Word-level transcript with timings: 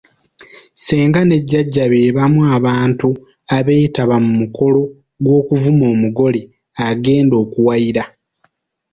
Ssenga 0.75 1.21
ne 1.25 1.37
Jjajja 1.47 1.83
beebamu 1.91 2.39
abantu 2.55 3.09
abeetaba 3.57 4.15
mu 4.25 4.31
mukolo 4.41 4.81
gw’okuvuma 5.23 5.85
omugole 5.93 6.41
agenda 6.87 7.35
akuwayira. 7.43 8.03